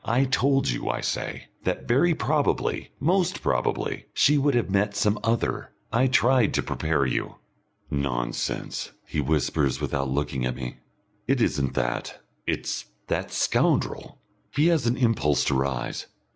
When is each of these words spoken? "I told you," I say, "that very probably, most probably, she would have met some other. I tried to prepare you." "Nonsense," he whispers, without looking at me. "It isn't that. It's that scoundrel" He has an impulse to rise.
"I 0.03 0.23
told 0.25 0.67
you," 0.67 0.89
I 0.89 1.01
say, 1.01 1.49
"that 1.63 1.87
very 1.87 2.15
probably, 2.15 2.89
most 2.99 3.43
probably, 3.43 4.07
she 4.15 4.35
would 4.35 4.55
have 4.55 4.71
met 4.71 4.95
some 4.95 5.19
other. 5.23 5.73
I 5.93 6.07
tried 6.07 6.55
to 6.55 6.63
prepare 6.63 7.05
you." 7.05 7.35
"Nonsense," 7.91 8.93
he 9.05 9.21
whispers, 9.21 9.79
without 9.79 10.09
looking 10.09 10.43
at 10.43 10.55
me. 10.55 10.77
"It 11.27 11.39
isn't 11.39 11.75
that. 11.75 12.19
It's 12.47 12.85
that 13.09 13.31
scoundrel" 13.31 14.17
He 14.57 14.69
has 14.69 14.87
an 14.87 14.97
impulse 14.97 15.43
to 15.45 15.53
rise. 15.53 16.07